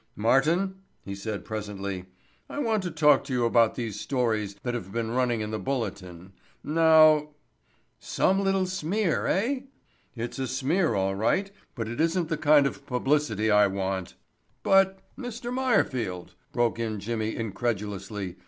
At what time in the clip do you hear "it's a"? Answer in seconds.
10.15-10.47